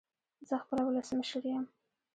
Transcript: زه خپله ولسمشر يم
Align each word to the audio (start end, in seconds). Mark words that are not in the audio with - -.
زه 0.47 0.55
خپله 0.61 0.81
ولسمشر 0.85 1.43
يم 1.55 1.65